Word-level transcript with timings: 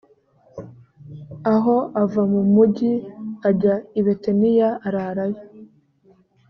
aho 1.53 1.75
ava 2.01 2.21
mu 2.31 2.41
mugi 2.53 2.91
ajya 3.49 3.75
i 3.99 4.01
betaniya 4.05 4.69
ararayo 4.87 5.39